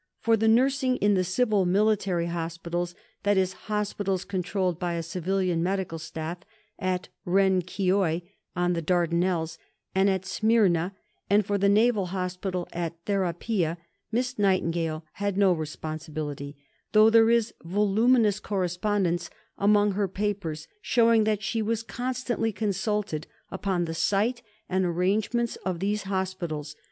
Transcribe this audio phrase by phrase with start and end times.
[0.19, 3.45] For the nursing in the Civil Military Hospitals (i.e.
[3.65, 6.39] hospitals controlled by a civilian medical staff)
[6.79, 8.23] at Renkioi
[8.55, 9.59] (on the Dardanelles)
[9.93, 10.95] and at Smyrna,
[11.29, 13.77] and for the Naval Hospital at Therapia,
[14.11, 16.57] Miss Nightingale had no responsibility,
[16.93, 19.29] though there is voluminous correspondence
[19.59, 25.79] among her papers showing that she was constantly consulted upon the site and arrangements of
[25.79, 26.75] these hospitals.